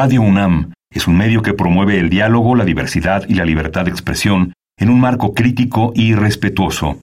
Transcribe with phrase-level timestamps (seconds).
[0.00, 3.90] Radio UNAM es un medio que promueve el diálogo, la diversidad y la libertad de
[3.90, 7.00] expresión en un marco crítico y respetuoso.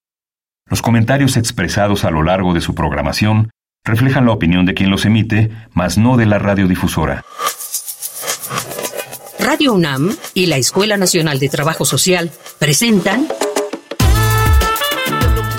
[0.70, 3.50] Los comentarios expresados a lo largo de su programación
[3.83, 7.25] reflejan la opinión de quien los emite, mas no de la radiodifusora.
[9.39, 13.27] Radio UNAM y la Escuela Nacional de Trabajo Social presentan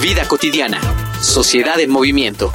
[0.01, 0.81] Vida cotidiana,
[1.21, 2.51] sociedad en movimiento.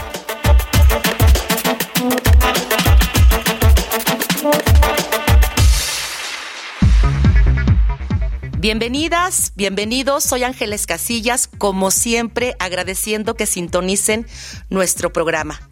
[8.62, 10.24] Bienvenidas, bienvenidos.
[10.24, 14.28] Soy Ángeles Casillas, como siempre agradeciendo que sintonicen
[14.70, 15.68] nuestro programa.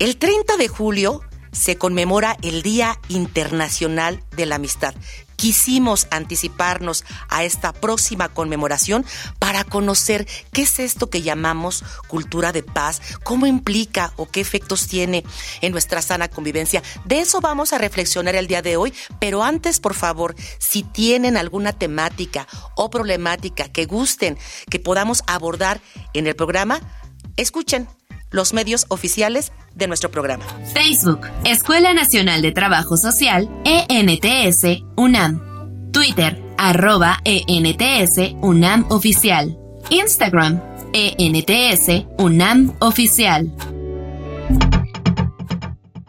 [0.00, 1.20] El 30 de julio
[1.52, 4.96] se conmemora el Día Internacional de la Amistad.
[5.38, 9.06] Quisimos anticiparnos a esta próxima conmemoración
[9.38, 14.88] para conocer qué es esto que llamamos cultura de paz, cómo implica o qué efectos
[14.88, 15.24] tiene
[15.60, 16.82] en nuestra sana convivencia.
[17.04, 21.36] De eso vamos a reflexionar el día de hoy, pero antes, por favor, si tienen
[21.36, 24.36] alguna temática o problemática que gusten
[24.68, 25.80] que podamos abordar
[26.14, 26.80] en el programa,
[27.36, 27.86] escuchen
[28.30, 30.44] los medios oficiales de nuestro programa.
[30.72, 35.90] Facebook, Escuela Nacional de Trabajo Social, ENTS, UNAM.
[35.92, 39.56] Twitter, arroba ENTS, UNAM Oficial.
[39.90, 40.60] Instagram,
[40.92, 43.52] ENTS, UNAM Oficial.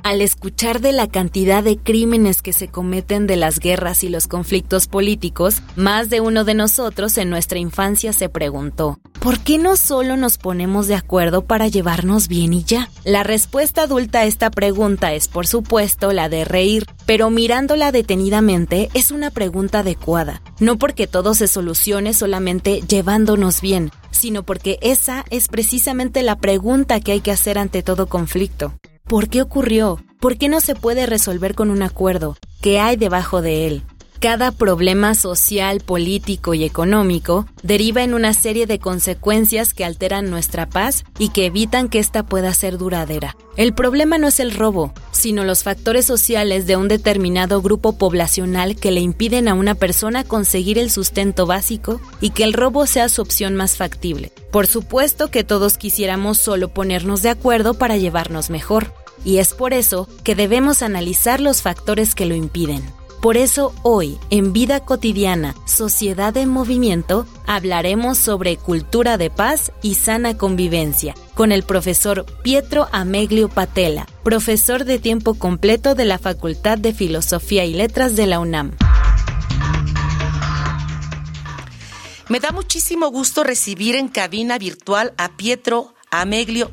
[0.01, 4.27] Al escuchar de la cantidad de crímenes que se cometen de las guerras y los
[4.27, 9.75] conflictos políticos, más de uno de nosotros en nuestra infancia se preguntó, ¿por qué no
[9.75, 12.89] solo nos ponemos de acuerdo para llevarnos bien y ya?
[13.03, 18.89] La respuesta adulta a esta pregunta es por supuesto la de reír, pero mirándola detenidamente
[18.93, 25.25] es una pregunta adecuada, no porque todo se solucione solamente llevándonos bien, sino porque esa
[25.29, 28.73] es precisamente la pregunta que hay que hacer ante todo conflicto.
[29.09, 29.97] ¿Por qué ocurrió?
[30.19, 32.37] ¿Por qué no se puede resolver con un acuerdo?
[32.61, 33.83] ¿Qué hay debajo de él?
[34.19, 40.69] Cada problema social, político y económico deriva en una serie de consecuencias que alteran nuestra
[40.69, 43.35] paz y que evitan que ésta pueda ser duradera.
[43.55, 48.75] El problema no es el robo, sino los factores sociales de un determinado grupo poblacional
[48.75, 53.09] que le impiden a una persona conseguir el sustento básico y que el robo sea
[53.09, 54.31] su opción más factible.
[54.51, 58.93] Por supuesto que todos quisiéramos solo ponernos de acuerdo para llevarnos mejor,
[59.23, 62.83] y es por eso que debemos analizar los factores que lo impiden.
[63.21, 69.95] Por eso hoy, en Vida Cotidiana, Sociedad en Movimiento, hablaremos sobre cultura de paz y
[69.95, 76.77] sana convivencia con el profesor Pietro Ameglio Patela, profesor de tiempo completo de la Facultad
[76.77, 78.71] de Filosofía y Letras de la UNAM.
[82.29, 86.71] Me da muchísimo gusto recibir en cabina virtual a Pietro Ameglio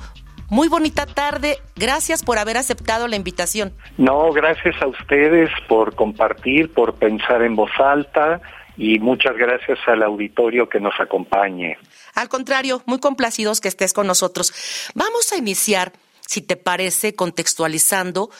[0.48, 1.58] muy bonita tarde.
[1.74, 3.72] Gracias por haber aceptado la invitación.
[3.98, 8.40] No, gracias a ustedes por compartir, por pensar en voz alta
[8.76, 11.78] y muchas gracias al auditorio que nos acompañe.
[12.14, 14.52] Al contrario, muy complacidos que estés con nosotros.
[14.94, 18.30] Vamos a iniciar, si te parece, contextualizando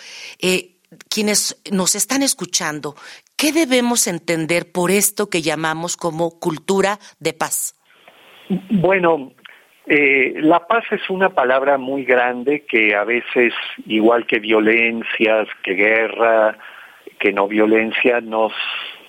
[0.41, 0.77] eh,
[1.09, 2.95] quienes nos están escuchando.
[3.37, 7.75] ¿Qué debemos entender por esto que llamamos como cultura de paz?
[8.71, 9.33] Bueno,
[9.87, 13.55] eh, la paz es una palabra muy grande que a veces,
[13.87, 16.59] igual que violencias, que guerra,
[17.19, 18.53] que no violencia, nos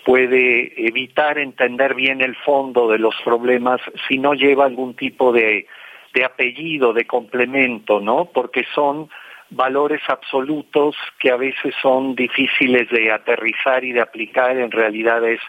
[0.05, 5.67] puede evitar entender bien el fondo de los problemas si no lleva algún tipo de,
[6.13, 8.25] de apellido, de complemento, ¿no?
[8.25, 9.09] Porque son
[9.49, 15.39] valores absolutos que a veces son difíciles de aterrizar y de aplicar en realidades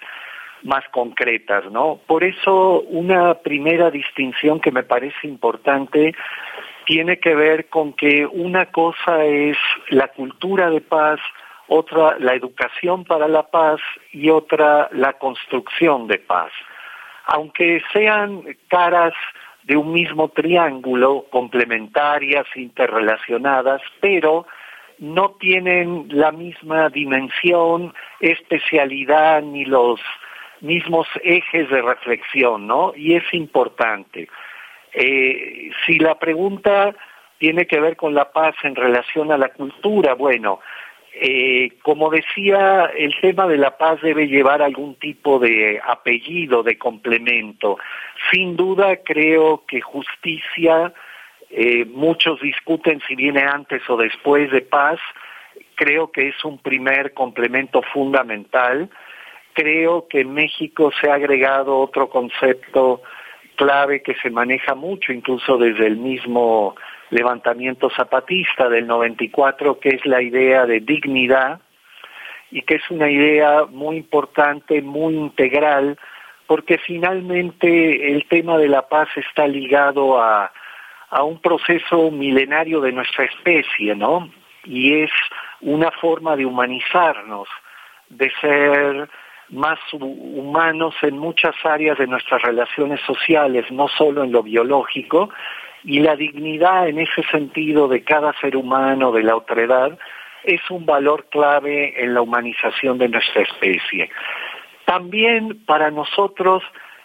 [0.62, 2.00] más concretas, ¿no?
[2.06, 6.14] Por eso una primera distinción que me parece importante
[6.84, 9.56] tiene que ver con que una cosa es
[9.90, 11.20] la cultura de paz,
[11.68, 13.80] otra la educación para la paz
[14.10, 16.50] y otra la construcción de paz.
[17.26, 19.12] Aunque sean caras
[19.64, 24.46] de un mismo triángulo, complementarias, interrelacionadas, pero
[24.98, 30.00] no tienen la misma dimensión, especialidad ni los
[30.60, 32.92] mismos ejes de reflexión, ¿no?
[32.96, 34.28] Y es importante.
[34.92, 36.94] Eh, si la pregunta
[37.38, 40.60] tiene que ver con la paz en relación a la cultura, bueno,
[41.20, 46.78] eh, como decía, el tema de la paz debe llevar algún tipo de apellido, de
[46.78, 47.78] complemento.
[48.30, 50.92] Sin duda creo que justicia,
[51.50, 55.00] eh, muchos discuten si viene antes o después de paz,
[55.74, 58.90] creo que es un primer complemento fundamental
[59.58, 63.02] creo que en México se ha agregado otro concepto
[63.56, 66.76] clave que se maneja mucho, incluso desde el mismo
[67.10, 71.60] levantamiento zapatista del 94, que es la idea de dignidad,
[72.52, 75.98] y que es una idea muy importante, muy integral,
[76.46, 80.52] porque finalmente el tema de la paz está ligado a,
[81.10, 84.30] a un proceso milenario de nuestra especie, ¿no?
[84.64, 85.10] Y es
[85.62, 87.48] una forma de humanizarnos,
[88.08, 89.10] de ser
[89.50, 95.30] más humanos en muchas áreas de nuestras relaciones sociales, no solo en lo biológico,
[95.84, 99.98] y la dignidad en ese sentido de cada ser humano, de la otredad,
[100.44, 104.10] es un valor clave en la humanización de nuestra especie.
[104.84, 106.62] También para nosotros,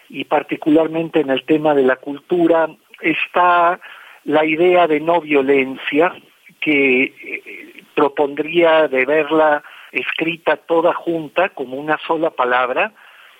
[0.10, 2.70] y particularmente en el tema de la cultura,
[3.02, 3.80] está
[4.26, 6.14] la idea de no violencia,
[6.60, 9.64] que eh, propondría de verla
[9.94, 12.92] escrita toda junta como una sola palabra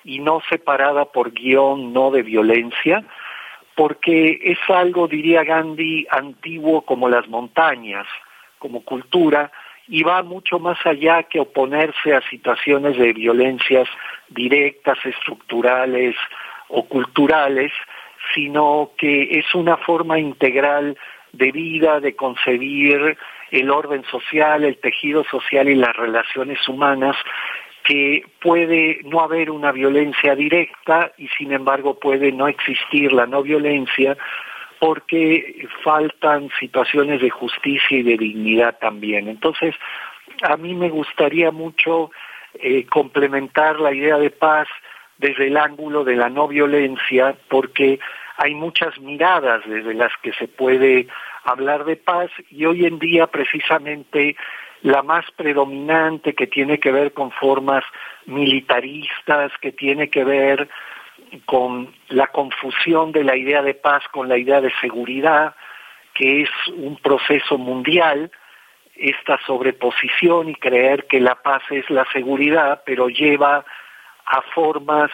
[0.04, 3.04] y no separada por guion, no de violencia,
[3.74, 8.06] porque es algo, diría Gandhi, antiguo como las montañas,
[8.58, 9.50] como cultura,
[9.88, 13.88] y va mucho más allá que oponerse a situaciones de violencias
[14.28, 16.16] directas, estructurales
[16.68, 17.72] o culturales,
[18.34, 20.96] sino que es una forma integral
[21.32, 23.18] de vida, de concebir
[23.60, 27.16] el orden social, el tejido social y las relaciones humanas,
[27.84, 33.42] que puede no haber una violencia directa y sin embargo puede no existir la no
[33.42, 34.16] violencia
[34.80, 39.28] porque faltan situaciones de justicia y de dignidad también.
[39.28, 39.74] Entonces,
[40.42, 42.10] a mí me gustaría mucho
[42.54, 44.68] eh, complementar la idea de paz
[45.18, 48.00] desde el ángulo de la no violencia, porque
[48.36, 51.06] hay muchas miradas desde las que se puede
[51.44, 54.36] hablar de paz y hoy en día precisamente
[54.82, 57.84] la más predominante que tiene que ver con formas
[58.26, 60.68] militaristas, que tiene que ver
[61.46, 65.54] con la confusión de la idea de paz con la idea de seguridad,
[66.12, 68.30] que es un proceso mundial,
[68.94, 73.64] esta sobreposición y creer que la paz es la seguridad, pero lleva
[74.26, 75.10] a formas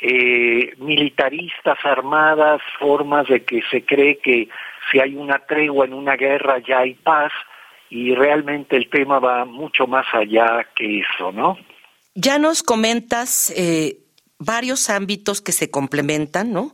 [0.00, 4.48] eh, militaristas armadas, formas de que se cree que
[4.90, 7.32] si hay una tregua en una guerra ya hay paz
[7.90, 11.56] y realmente el tema va mucho más allá que eso, ¿no?
[12.14, 13.98] Ya nos comentas eh,
[14.38, 16.72] varios ámbitos que se complementan, ¿no?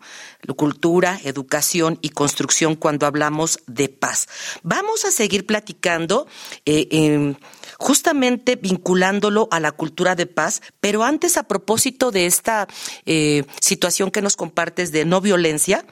[0.57, 4.61] Cultura, educación y construcción cuando hablamos de paz.
[4.63, 6.27] Vamos a seguir platicando,
[6.67, 7.35] eh,
[7.81, 12.69] justamente vinculándolo a la cultura de paz, pero antes a propósito de esta
[13.07, 15.87] eh, situación que nos compartes de no violencia.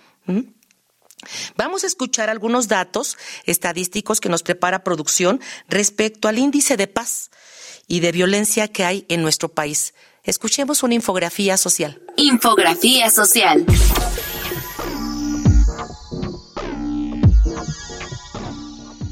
[1.57, 7.31] Vamos a escuchar algunos datos estadísticos que nos prepara producción respecto al índice de paz
[7.87, 9.95] y de violencia que hay en nuestro país.
[10.25, 12.03] Escuchemos una infografía social.
[12.17, 13.65] Infografía social.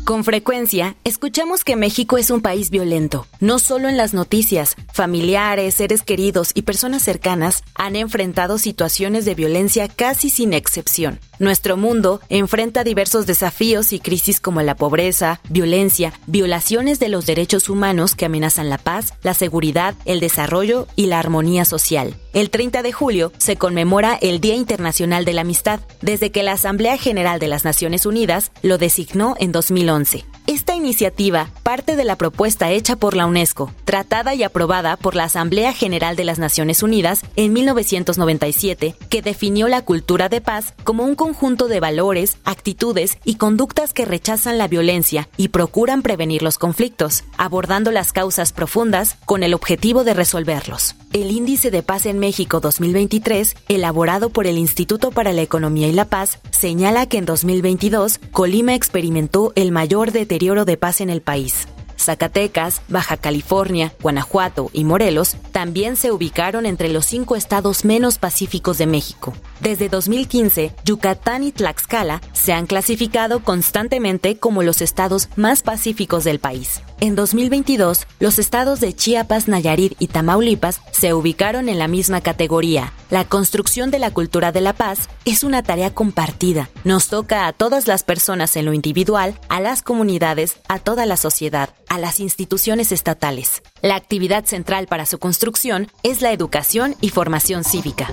[0.06, 3.26] Con frecuencia, escuchamos que México es un país violento.
[3.40, 9.34] No solo en las noticias, familiares, seres queridos y personas cercanas han enfrentado situaciones de
[9.34, 11.18] violencia casi sin excepción.
[11.40, 17.68] Nuestro mundo enfrenta diversos desafíos y crisis como la pobreza, violencia, violaciones de los derechos
[17.68, 22.14] humanos que amenazan la paz, la seguridad, el desarrollo y la armonía social.
[22.32, 26.52] El 30 de julio se conmemora el Día Internacional de la Amistad, desde que la
[26.52, 29.95] Asamblea General de las Naciones Unidas lo designó en 2011.
[30.04, 30.35] 11.
[30.46, 35.24] Esta iniciativa parte de la propuesta hecha por la UNESCO, tratada y aprobada por la
[35.24, 41.02] Asamblea General de las Naciones Unidas en 1997, que definió la cultura de paz como
[41.02, 46.58] un conjunto de valores, actitudes y conductas que rechazan la violencia y procuran prevenir los
[46.58, 50.94] conflictos, abordando las causas profundas con el objetivo de resolverlos.
[51.12, 55.92] El Índice de Paz en México 2023, elaborado por el Instituto para la Economía y
[55.92, 61.22] la Paz, señala que en 2022 Colima experimentó el mayor deterioro de paz en el
[61.22, 61.66] país.
[61.98, 68.78] Zacatecas, Baja California, Guanajuato y Morelos también se ubicaron entre los cinco estados menos pacíficos
[68.78, 69.32] de México.
[69.60, 76.38] Desde 2015, Yucatán y Tlaxcala se han clasificado constantemente como los estados más pacíficos del
[76.38, 76.82] país.
[77.00, 82.92] En 2022, los estados de Chiapas, Nayarit y Tamaulipas se ubicaron en la misma categoría.
[83.10, 86.70] La construcción de la cultura de la paz es una tarea compartida.
[86.84, 91.16] Nos toca a todas las personas en lo individual, a las comunidades, a toda la
[91.16, 93.62] sociedad a las instituciones estatales.
[93.82, 98.08] La actividad central para su construcción es la educación y formación cívica.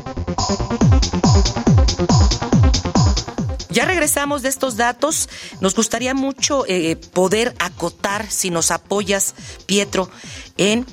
[3.73, 5.27] Ya regresamos de estos datos.
[5.59, 9.33] Nos gustaría mucho eh, poder acotar, si nos apoyas,
[9.65, 10.09] Pietro,
[10.57, 10.85] en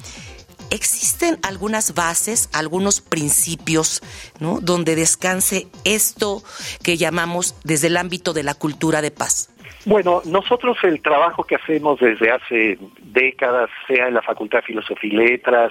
[0.70, 4.00] existen algunas bases, algunos principios,
[4.40, 4.60] ¿no?
[4.62, 6.42] Donde descanse esto
[6.82, 9.50] que llamamos desde el ámbito de la cultura de paz.
[9.84, 15.12] Bueno, nosotros el trabajo que hacemos desde hace décadas, sea en la Facultad de Filosofía
[15.12, 15.70] y Letras,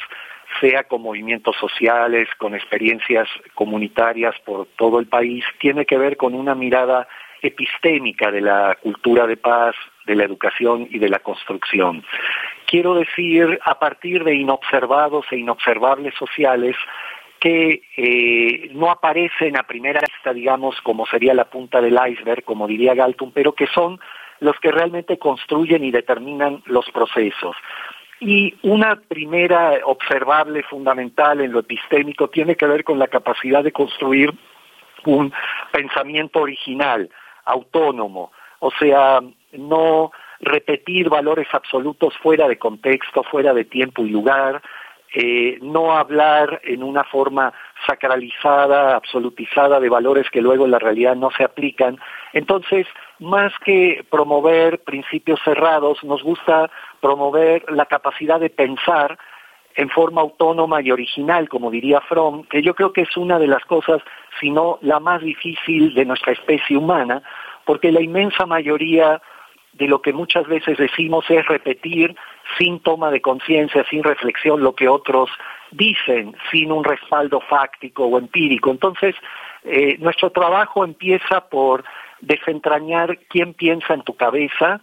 [0.59, 6.33] sea con movimientos sociales, con experiencias comunitarias por todo el país, tiene que ver con
[6.33, 7.07] una mirada
[7.41, 9.75] epistémica de la cultura de paz,
[10.05, 12.03] de la educación y de la construcción.
[12.65, 16.75] Quiero decir, a partir de inobservados e inobservables sociales
[17.39, 22.67] que eh, no aparecen a primera vista, digamos, como sería la punta del iceberg, como
[22.67, 23.99] diría Galton, pero que son
[24.41, 27.55] los que realmente construyen y determinan los procesos.
[28.19, 33.71] Y una primera observable fundamental en lo epistémico tiene que ver con la capacidad de
[33.71, 34.33] construir
[35.05, 35.31] un
[35.71, 37.09] pensamiento original,
[37.45, 39.21] autónomo, o sea,
[39.53, 40.11] no
[40.41, 44.61] repetir valores absolutos fuera de contexto, fuera de tiempo y lugar,
[45.13, 47.51] eh, no hablar en una forma
[47.87, 51.97] sacralizada, absolutizada de valores que luego en la realidad no se aplican.
[52.33, 52.85] Entonces,
[53.19, 56.69] más que promover principios cerrados, nos gusta
[57.01, 59.17] promover la capacidad de pensar
[59.75, 63.47] en forma autónoma y original, como diría Fromm, que yo creo que es una de
[63.47, 64.01] las cosas,
[64.39, 67.21] si no la más difícil de nuestra especie humana,
[67.65, 69.21] porque la inmensa mayoría
[69.73, 72.15] de lo que muchas veces decimos es repetir
[72.57, 75.29] sin toma de conciencia, sin reflexión, lo que otros
[75.71, 78.71] dicen, sin un respaldo fáctico o empírico.
[78.71, 79.15] Entonces,
[79.63, 81.83] eh, nuestro trabajo empieza por
[82.21, 84.81] desentrañar quién piensa en tu cabeza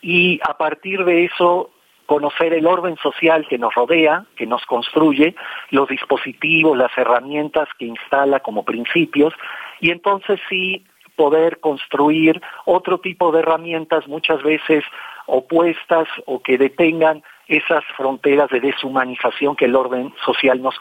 [0.00, 1.70] y a partir de eso
[2.06, 5.34] conocer el orden social que nos rodea, que nos construye,
[5.70, 9.32] los dispositivos, las herramientas que instala como principios,
[9.80, 10.84] y entonces sí
[11.16, 14.84] poder construir otro tipo de herramientas muchas veces
[15.26, 20.74] opuestas o que detengan esas fronteras de deshumanización que el orden social nos,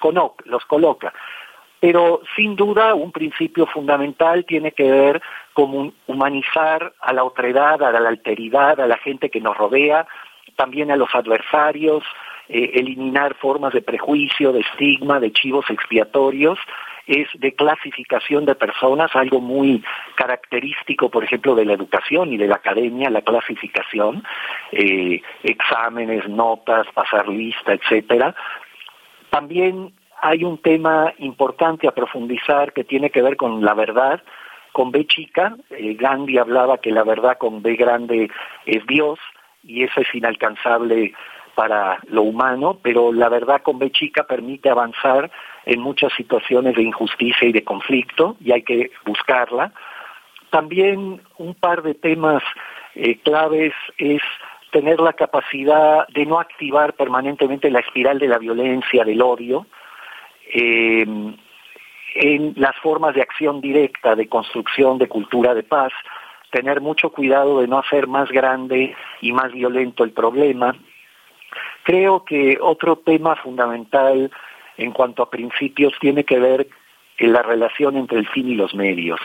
[0.45, 1.13] los coloca.
[1.81, 5.21] Pero sin duda un principio fundamental tiene que ver
[5.51, 10.07] con humanizar a la otredad, a la alteridad, a la gente que nos rodea,
[10.55, 12.03] también a los adversarios,
[12.47, 16.59] eh, eliminar formas de prejuicio, de estigma, de chivos expiatorios
[17.07, 19.83] es de clasificación de personas, algo muy
[20.15, 24.23] característico, por ejemplo, de la educación y de la academia, la clasificación,
[24.71, 28.35] eh, exámenes, notas, pasar lista, etcétera.
[29.29, 34.21] También hay un tema importante a profundizar que tiene que ver con la verdad,
[34.71, 35.55] con B chica.
[35.71, 38.29] Eh, Gandhi hablaba que la verdad con B grande
[38.65, 39.19] es Dios
[39.63, 41.13] y eso es inalcanzable
[41.55, 45.31] para lo humano, pero la verdad con B chica permite avanzar
[45.65, 49.73] en muchas situaciones de injusticia y de conflicto y hay que buscarla.
[50.51, 52.43] También un par de temas
[52.93, 54.21] eh, claves es
[54.71, 59.65] tener la capacidad de no activar permanentemente la espiral de la violencia, del odio,
[60.53, 61.05] eh,
[62.15, 65.93] en las formas de acción directa, de construcción de cultura de paz,
[66.51, 70.75] tener mucho cuidado de no hacer más grande y más violento el problema.
[71.83, 74.29] Creo que otro tema fundamental
[74.77, 76.67] en cuanto a principios tiene que ver
[77.17, 79.19] en la relación entre el fin y los medios.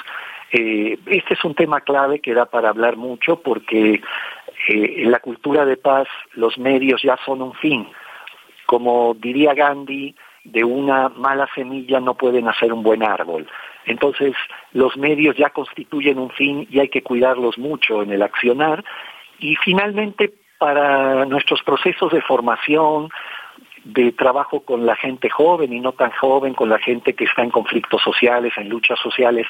[0.52, 5.18] Eh, este es un tema clave que da para hablar mucho porque eh, en la
[5.18, 7.88] cultura de paz los medios ya son un fin.
[8.66, 10.14] Como diría Gandhi,
[10.52, 13.46] de una mala semilla no pueden hacer un buen árbol.
[13.84, 14.34] Entonces,
[14.72, 18.84] los medios ya constituyen un fin y hay que cuidarlos mucho en el accionar.
[19.38, 23.10] Y finalmente, para nuestros procesos de formación,
[23.84, 27.42] de trabajo con la gente joven y no tan joven, con la gente que está
[27.42, 29.46] en conflictos sociales, en luchas sociales,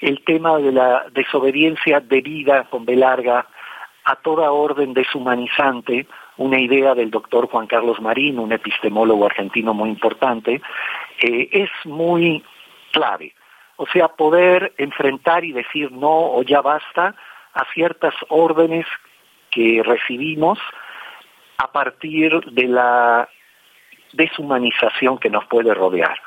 [0.00, 3.46] el tema de la desobediencia debida con B larga
[4.04, 9.90] a toda orden deshumanizante, una idea del doctor Juan Carlos Marín, un epistemólogo argentino muy
[9.90, 10.60] importante,
[11.20, 12.42] eh, es muy
[12.90, 13.34] clave.
[13.76, 17.14] O sea, poder enfrentar y decir no o ya basta
[17.54, 18.86] a ciertas órdenes
[19.50, 20.58] que recibimos
[21.58, 23.28] a partir de la
[24.12, 26.18] deshumanización que nos puede rodear.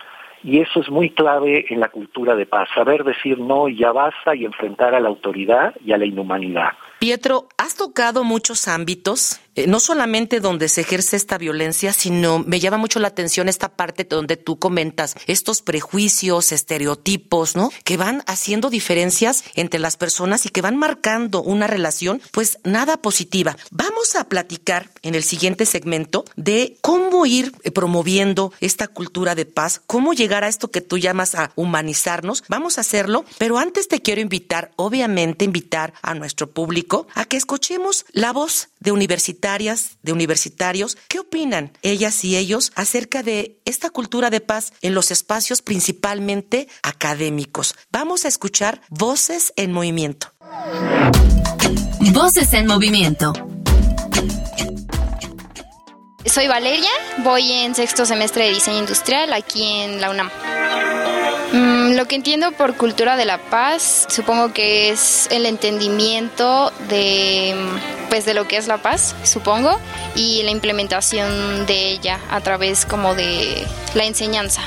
[0.43, 3.91] Y eso es muy clave en la cultura de paz, saber decir no y ya
[3.91, 6.69] basta y enfrentar a la autoridad y a la inhumanidad.
[6.99, 12.59] Pietro, has tocado muchos ámbitos, eh, no solamente donde se ejerce esta violencia, sino me
[12.59, 17.71] llama mucho la atención esta parte donde tú comentas estos prejuicios, estereotipos, ¿no?
[17.83, 22.97] Que van haciendo diferencias entre las personas y que van marcando una relación, pues nada
[22.97, 23.55] positiva.
[23.71, 29.45] Vamos a platicar en el siguiente segmento de cómo ir eh, promoviendo esta cultura de
[29.45, 32.43] paz, cómo llegar a esto que tú llamas a humanizarnos.
[32.49, 37.37] Vamos a hacerlo, pero antes te quiero invitar, obviamente, invitar a nuestro público a que
[37.37, 43.61] escuchemos la voz de Universidad universitarias, de universitarios, ¿qué opinan ellas y ellos acerca de
[43.65, 47.75] esta cultura de paz en los espacios principalmente académicos?
[47.91, 50.33] Vamos a escuchar Voces en Movimiento.
[52.11, 53.33] Voces en Movimiento.
[56.25, 56.89] Soy Valeria,
[57.23, 60.31] voy en sexto semestre de diseño industrial aquí en la UNAM.
[61.53, 67.55] Mm, lo que entiendo por cultura de la paz, supongo que es el entendimiento de,
[68.09, 69.79] pues, de lo que es la paz, supongo,
[70.15, 74.61] y la implementación de ella a través como de la enseñanza.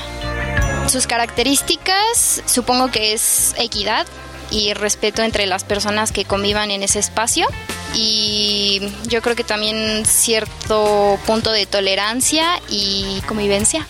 [0.87, 4.07] Sus características, supongo que es equidad
[4.51, 7.47] y respeto entre las personas que convivan en ese espacio
[7.93, 13.85] y yo creo que también cierto punto de tolerancia y convivencia.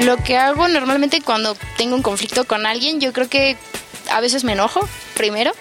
[0.00, 3.56] Lo que hago normalmente cuando tengo un conflicto con alguien, yo creo que
[4.10, 5.52] a veces me enojo primero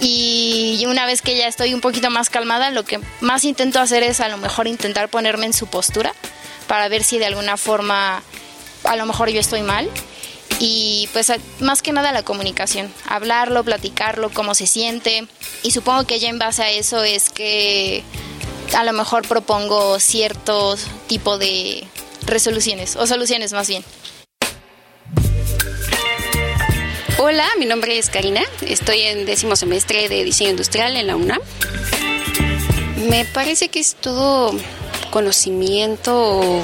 [0.00, 4.02] y una vez que ya estoy un poquito más calmada, lo que más intento hacer
[4.02, 6.12] es a lo mejor intentar ponerme en su postura
[6.66, 8.22] para ver si de alguna forma
[8.84, 9.88] a lo mejor yo estoy mal.
[10.58, 15.26] Y pues más que nada la comunicación, hablarlo, platicarlo, cómo se siente.
[15.62, 18.02] Y supongo que ya en base a eso es que
[18.74, 20.76] a lo mejor propongo cierto
[21.08, 21.86] tipo de
[22.26, 23.84] resoluciones o soluciones más bien.
[27.18, 31.40] Hola, mi nombre es Karina, estoy en décimo semestre de diseño industrial en la UNAM.
[33.08, 34.52] Me parece que es todo
[35.10, 36.60] conocimiento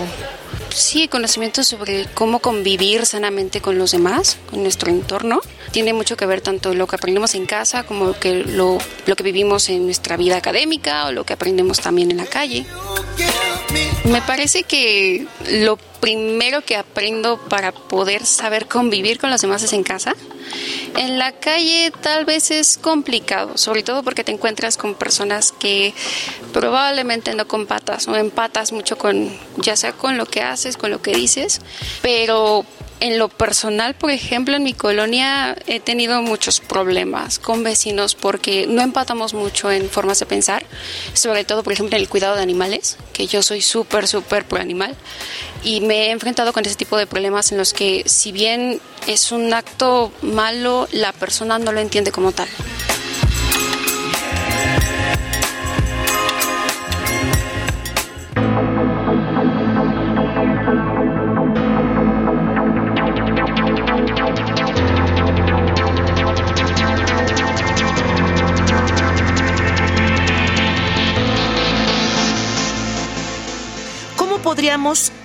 [0.75, 5.41] sí, conocimiento sobre cómo convivir sanamente con los demás, con nuestro entorno.
[5.71, 9.23] Tiene mucho que ver tanto lo que aprendemos en casa como que lo, lo que
[9.23, 12.67] vivimos en nuestra vida académica o lo que aprendemos también en la calle.
[14.05, 19.73] Me parece que lo primero que aprendo para poder saber convivir con los demás es
[19.73, 20.17] en casa.
[20.97, 25.95] En la calle tal vez es complicado, sobre todo porque te encuentras con personas que
[26.53, 31.01] probablemente no compatas o empatas mucho con, ya sea con lo que haces, con lo
[31.01, 31.61] que dices,
[32.03, 32.67] pero
[33.03, 38.69] en lo personal, por ejemplo, en mi colonia he tenido muchos problemas con vecinos porque
[38.69, 40.65] no empatamos mucho en formas de pensar,
[41.13, 44.61] sobre todo, por ejemplo, en el cuidado de animales, que yo soy súper, súper pro
[44.61, 44.95] animal,
[45.65, 49.33] y me he enfrentado con ese tipo de problemas en los que si bien es
[49.33, 52.49] un acto malo, la persona no lo entiende como tal.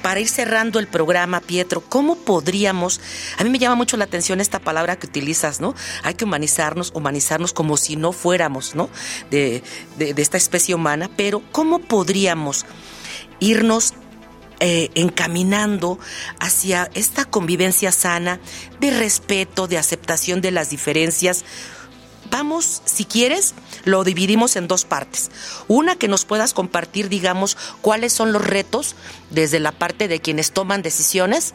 [0.02, 3.00] Para ir cerrando el programa, Pietro, cómo podríamos,
[3.38, 5.74] a mí me llama mucho la atención esta palabra que utilizas, ¿no?
[6.04, 8.90] Hay que humanizarnos, humanizarnos como si no fuéramos, ¿no?
[9.32, 9.64] De,
[9.98, 12.66] esta especie humana, pero ¿cómo podríamos
[13.40, 13.94] irnos
[14.60, 15.98] eh, encaminando
[16.42, 18.42] hacia esta convivencia sana
[18.82, 21.46] de respeto, de aceptación de las diferencias,
[22.30, 25.32] vamos, si quieres, lo dividimos en dos partes.
[25.68, 28.96] Una que nos puedas compartir, digamos, cuáles son los retos
[29.30, 31.54] desde la parte de quienes toman decisiones,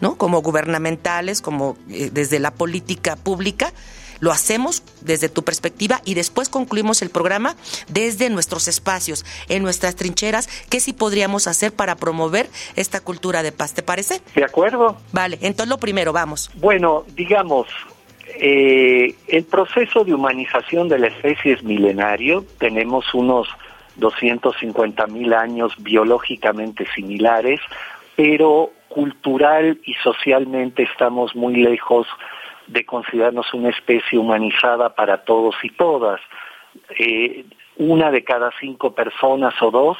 [0.00, 0.16] ¿no?
[0.16, 3.72] Como gubernamentales, como eh, desde la política pública.
[4.20, 7.56] Lo hacemos desde tu perspectiva y después concluimos el programa
[7.88, 13.50] desde nuestros espacios, en nuestras trincheras, qué sí podríamos hacer para promover esta cultura de
[13.50, 13.74] paz.
[13.74, 14.22] ¿Te parece?
[14.36, 14.96] De acuerdo.
[15.10, 16.52] Vale, entonces lo primero, vamos.
[16.54, 17.66] Bueno, digamos,
[18.26, 23.48] eh, el proceso de humanización de la especie es milenario, tenemos unos
[23.96, 27.60] 250 mil años biológicamente similares,
[28.16, 32.06] pero cultural y socialmente estamos muy lejos
[32.66, 36.20] de considerarnos una especie humanizada para todos y todas.
[36.98, 37.44] Eh,
[37.76, 39.98] una de cada cinco personas o dos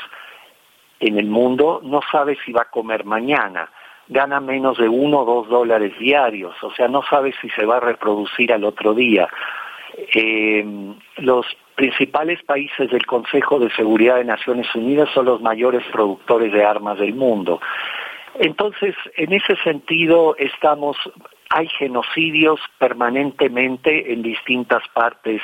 [1.00, 3.68] en el mundo no sabe si va a comer mañana
[4.08, 7.76] gana menos de uno o dos dólares diarios, o sea, no sabe si se va
[7.76, 9.28] a reproducir al otro día.
[10.14, 10.64] Eh,
[11.18, 16.64] los principales países del Consejo de Seguridad de Naciones Unidas son los mayores productores de
[16.64, 17.60] armas del mundo.
[18.38, 20.96] Entonces, en ese sentido, estamos,
[21.50, 25.42] hay genocidios permanentemente en distintas partes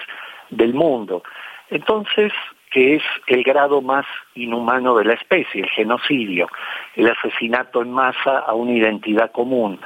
[0.50, 1.22] del mundo.
[1.70, 2.32] Entonces,
[2.70, 6.48] que es el grado más inhumano de la especie, el genocidio,
[6.96, 9.80] el asesinato en masa a una identidad común.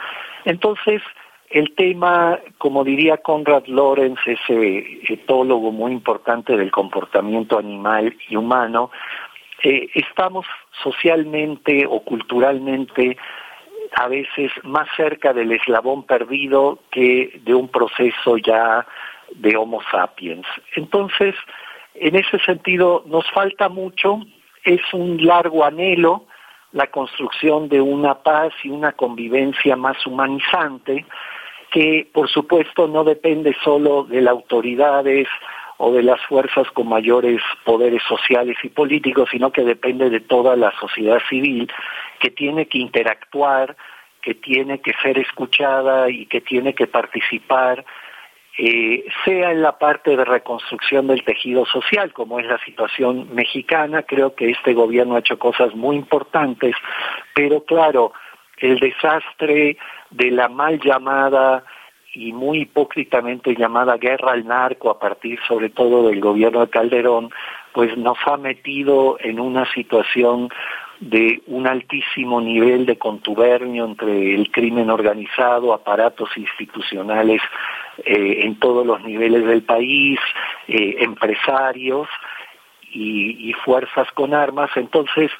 [0.45, 1.03] Entonces,
[1.51, 8.91] el tema, como diría Conrad Lorenz, ese etólogo muy importante del comportamiento animal y humano,
[9.63, 10.47] eh, estamos
[10.83, 13.17] socialmente o culturalmente
[13.95, 18.87] a veces más cerca del eslabón perdido que de un proceso ya
[19.35, 20.47] de Homo sapiens.
[20.75, 21.35] Entonces,
[21.95, 24.21] en ese sentido nos falta mucho,
[24.65, 26.27] es un largo anhelo
[26.73, 31.05] la construcción de una paz y una convivencia más humanizante,
[31.71, 35.29] que por supuesto no depende solo de las autoridades
[35.79, 40.57] o de las fuerzas con mayores poderes sociales y políticos, sino que depende de toda
[40.57, 41.71] la sociedad civil
[42.21, 43.77] que tiene que interactuar,
[44.21, 47.85] que tiene que ser escuchada y que tiene que participar
[48.59, 54.03] eh, sea en la parte de reconstrucción del tejido social, como es la situación mexicana,
[54.03, 56.75] creo que este gobierno ha hecho cosas muy importantes,
[57.35, 58.13] pero claro,
[58.59, 59.79] el desastre
[60.11, 61.65] de la mal llamada
[62.15, 67.31] y muy hipócritamente llamada guerra al narco a partir sobre todo del gobierno de Calderón,
[67.73, 70.51] pues nos ha metido en una situación
[71.03, 77.43] de un altísimo nivel de contubernio entre el crimen organizado, aparatos institucionales
[78.05, 80.21] eh, en todos los niveles del país,
[80.69, 82.09] eh, empresarios
[82.93, 84.71] y, fuerzas con armas.
[84.77, 85.33] Entonces,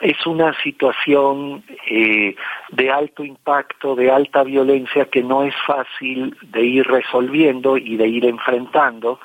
[0.00, 2.36] es una situación eh,
[2.72, 8.06] de alto impacto, de alta violencia que no es fácil de ir resolviendo y de
[8.06, 9.18] ir enfrentando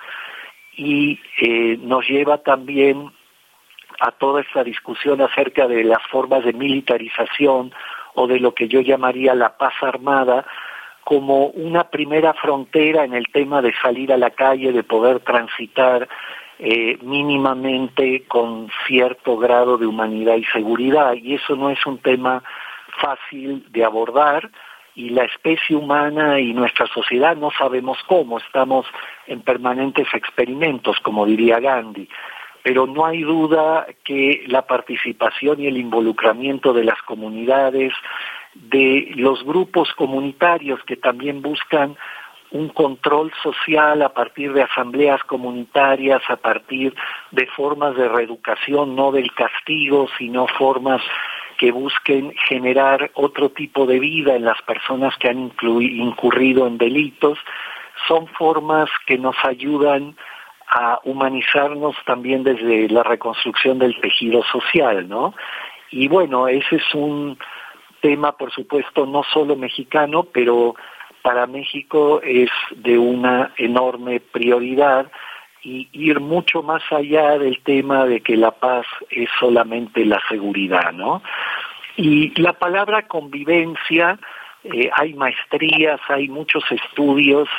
[0.78, 1.20] y
[1.82, 3.12] nos lleva también
[4.02, 7.72] a toda esta discusión acerca de las formas de militarización
[8.16, 10.44] o de lo que yo llamaría la paz armada
[11.04, 16.10] como una primera frontera en el tema de salir a la calle, de poder transitar
[16.58, 21.14] eh, mínimamente con cierto grado de humanidad y seguridad.
[21.14, 22.44] Y eso no es un tema
[23.00, 24.50] fácil de abordar
[24.96, 28.88] y la especie humana y nuestra sociedad no sabemos cómo, estamos
[29.28, 32.10] en permanentes experimentos, como diría Gandhi
[32.64, 37.94] pero no hay duda que la participación y el involucramiento de las comunidades,
[38.54, 41.96] de los grupos comunitarios que también buscan
[42.52, 46.94] un control social a partir de asambleas comunitarias, a partir
[47.32, 51.02] de formas de reeducación, no del castigo, sino formas
[51.58, 57.38] que busquen generar otro tipo de vida en las personas que han incurrido en delitos,
[58.08, 60.16] son formas que nos ayudan
[60.72, 65.36] a humanizarnos también desde la reconstrucción del tejido social, ¿no?
[65.92, 67.38] Y bueno, ese es un
[68.00, 70.76] tema, por supuesto, no solo mexicano, pero
[71.22, 75.12] para México es de una enorme prioridad
[75.62, 80.94] y ir mucho más allá del tema de que la paz es solamente la seguridad,
[80.94, 81.22] ¿no?
[81.98, 84.18] Y la palabra convivencia,
[84.64, 87.50] eh, hay maestrías, hay muchos estudios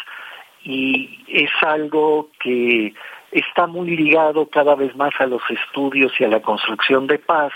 [0.65, 2.95] y es algo que
[3.31, 7.53] está muy ligado cada vez más a los estudios y a la construcción de paz,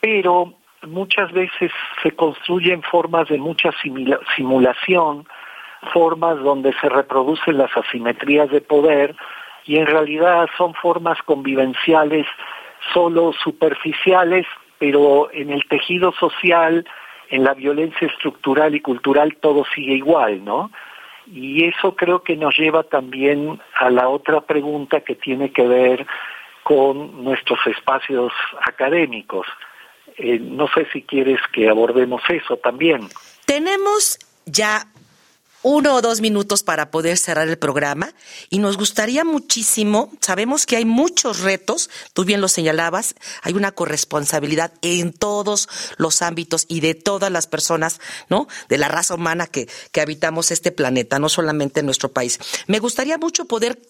[0.00, 0.54] pero
[0.86, 1.70] muchas veces
[2.02, 3.70] se construyen formas de mucha
[4.36, 5.26] simulación,
[5.92, 9.14] formas donde se reproducen las asimetrías de poder
[9.64, 12.26] y en realidad son formas convivenciales
[12.92, 14.46] solo superficiales,
[14.78, 16.86] pero en el tejido social,
[17.30, 20.70] en la violencia estructural y cultural todo sigue igual, ¿no?
[21.26, 26.06] Y eso creo que nos lleva también a la otra pregunta que tiene que ver
[26.62, 28.32] con nuestros espacios
[28.66, 29.46] académicos.
[30.16, 33.08] Eh, no sé si quieres que abordemos eso también.
[33.46, 34.84] Tenemos ya
[35.64, 38.14] uno o dos minutos para poder cerrar el programa
[38.50, 43.72] y nos gustaría muchísimo, sabemos que hay muchos retos, tú bien lo señalabas, hay una
[43.72, 47.98] corresponsabilidad en todos los ámbitos y de todas las personas,
[48.28, 48.46] ¿no?
[48.68, 52.38] De la raza humana que, que habitamos este planeta, no solamente en nuestro país.
[52.66, 53.80] Me gustaría mucho poder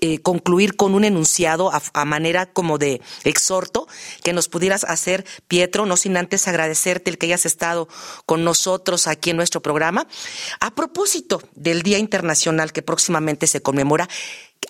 [0.00, 3.86] eh, concluir con un enunciado a, manera como de exhorto
[4.22, 7.88] que nos pudieras hacer, Pietro, no sin antes agradecerte el que hayas estado
[8.24, 10.06] con nosotros aquí en nuestro programa.
[10.60, 14.08] A propósito del Día Internacional que próximamente se conmemora,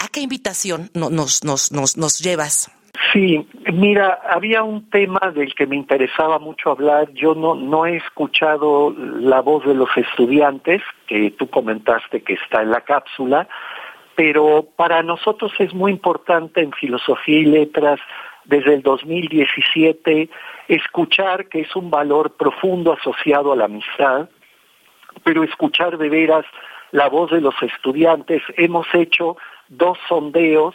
[0.01, 2.71] ¿a qué invitación nos, nos, nos, nos llevas?
[3.13, 7.13] Sí, mira, había un tema del que me interesaba mucho hablar.
[7.13, 12.63] Yo no, no he escuchado la voz de los estudiantes, que tú comentaste que está
[12.63, 13.49] en la cápsula,
[14.19, 18.01] pero para nosotros es muy importante en filosofía y letras
[18.47, 20.29] desde el 2017
[20.67, 24.29] escuchar que es un valor profundo asociado a la amistad,
[25.23, 26.45] pero escuchar de veras
[26.91, 28.43] la voz de los estudiantes.
[28.57, 29.37] Hemos hecho
[29.69, 30.75] dos sondeos,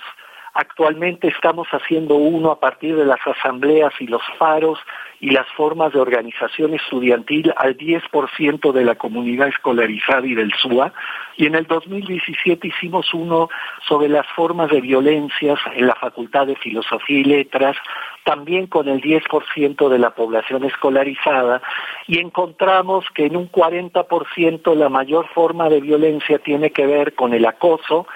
[0.53, 4.79] actualmente estamos haciendo uno a partir de las asambleas y los faros
[5.19, 10.93] y las formas de organización estudiantil al 10% de la comunidad escolarizada y del SUA.
[11.37, 13.49] Y en el 2017 hicimos uno
[13.87, 17.77] sobre las formas de violencias en la Facultad de Filosofía y Letras,
[18.25, 21.61] también con el 10% de la población escolarizada,
[22.05, 27.33] y encontramos que en un 40% la mayor forma de violencia tiene que ver con
[27.33, 28.07] el acoso,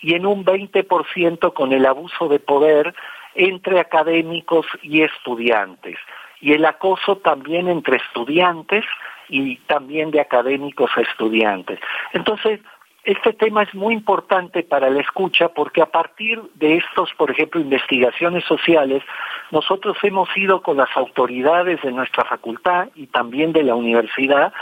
[0.00, 2.94] y en un 20% con el abuso de poder
[3.34, 5.96] entre académicos y estudiantes.
[6.40, 8.84] Y el acoso también entre estudiantes
[9.28, 11.78] y también de académicos a estudiantes.
[12.12, 12.60] Entonces,
[13.04, 17.60] este tema es muy importante para la escucha porque a partir de estos, por ejemplo,
[17.60, 19.02] investigaciones sociales,
[19.50, 24.52] nosotros hemos ido con las autoridades de nuestra facultad y también de la universidad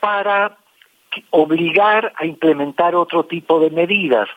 [0.00, 0.56] para
[1.30, 4.28] obligar a implementar otro tipo de medidas,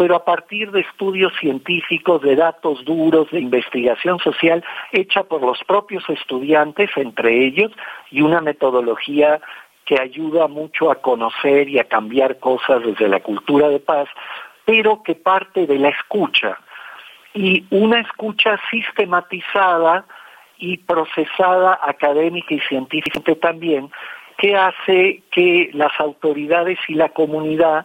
[0.00, 5.62] pero a partir de estudios científicos, de datos duros, de investigación social hecha por los
[5.64, 7.70] propios estudiantes, entre ellos,
[8.10, 9.42] y una metodología
[9.84, 14.08] que ayuda mucho a conocer y a cambiar cosas desde la cultura de paz,
[14.64, 16.58] pero que parte de la escucha.
[17.34, 20.06] Y una escucha sistematizada
[20.56, 23.90] y procesada académica y científicamente también,
[24.38, 27.84] que hace que las autoridades y la comunidad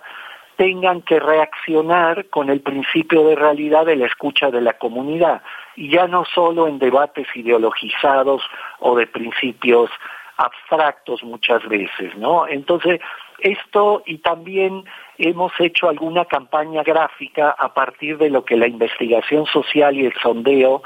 [0.58, 5.42] tengan que reaccionar con el principio de realidad de la escucha de la comunidad,
[5.76, 8.42] y ya no solo en debates ideologizados
[8.80, 9.90] o de principios
[10.38, 12.48] abstractos muchas veces, ¿no?
[12.48, 13.00] Entonces,
[13.40, 14.84] esto y también
[15.18, 20.14] hemos hecho alguna campaña gráfica a partir de lo que la investigación social y el
[20.22, 20.84] sondeo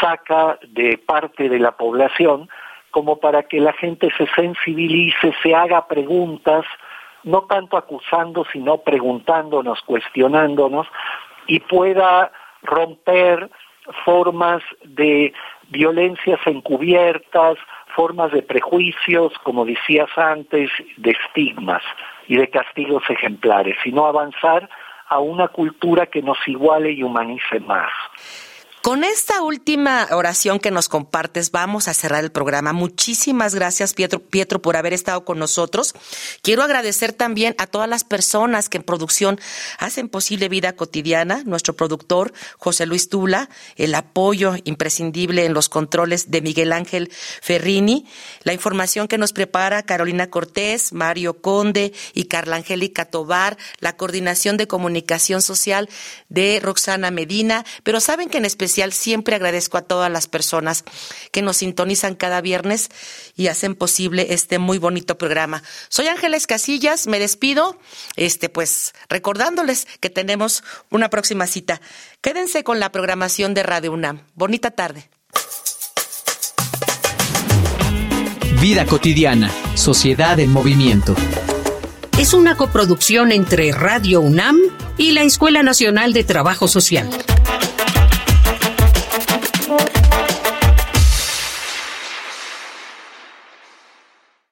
[0.00, 2.48] saca de parte de la población,
[2.90, 6.64] como para que la gente se sensibilice, se haga preguntas,
[7.28, 10.86] no tanto acusando, sino preguntándonos, cuestionándonos,
[11.46, 13.50] y pueda romper
[14.04, 15.34] formas de
[15.68, 17.58] violencias encubiertas,
[17.94, 21.82] formas de prejuicios, como decías antes, de estigmas
[22.28, 24.68] y de castigos ejemplares, sino avanzar
[25.08, 27.90] a una cultura que nos iguale y humanice más.
[28.82, 32.72] Con esta última oración que nos compartes, vamos a cerrar el programa.
[32.72, 35.94] Muchísimas gracias, Pietro, Pietro, por haber estado con nosotros.
[36.42, 39.40] Quiero agradecer también a todas las personas que en producción
[39.78, 46.30] hacen posible vida cotidiana, nuestro productor, José Luis Tula, el apoyo imprescindible en los controles
[46.30, 47.10] de Miguel Ángel
[47.42, 48.06] Ferrini,
[48.44, 54.56] la información que nos prepara Carolina Cortés, Mario Conde y Carla Angélica Tobar, la coordinación
[54.56, 55.88] de comunicación social
[56.28, 58.44] de Roxana Medina, pero saben que en
[58.78, 60.84] especial siempre agradezco a todas las personas
[61.32, 62.90] que nos sintonizan cada viernes
[63.36, 65.62] y hacen posible este muy bonito programa.
[65.88, 67.76] Soy Ángeles Casillas, me despido,
[68.14, 71.80] este pues recordándoles que tenemos una próxima cita.
[72.20, 74.20] Quédense con la programación de Radio UNAM.
[74.34, 75.08] Bonita tarde.
[78.60, 81.16] Vida cotidiana, sociedad en movimiento.
[82.16, 84.58] Es una coproducción entre Radio UNAM
[84.96, 87.08] y la Escuela Nacional de Trabajo Social.